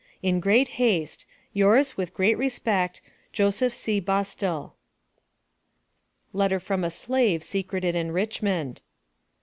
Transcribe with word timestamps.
In 0.23 0.39
great 0.39 0.81
haste, 0.81 1.27
Yours 1.53 1.95
with 1.95 2.15
great 2.15 2.35
respect, 2.35 3.03
Jos. 3.33 3.57
C. 3.71 3.99
BUSTILL, 3.99 4.73
LETTER 6.33 6.59
FROM 6.59 6.83
A 6.83 6.89
SLAVE 6.89 7.43
SECRETED 7.43 7.93
IN 7.93 8.11
RICHMOND. 8.11 8.81